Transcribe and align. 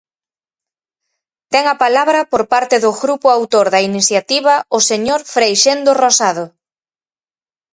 Ten 1.51 1.63
a 1.73 1.75
palabra, 1.83 2.19
por 2.31 2.43
parte 2.53 2.75
do 2.83 2.91
grupo 3.03 3.27
autor 3.37 3.67
da 3.73 3.79
iniciativa, 3.89 4.55
o 4.77 4.79
señor 4.89 5.21
Freixendo 5.33 5.91
Rozado. 6.03 6.45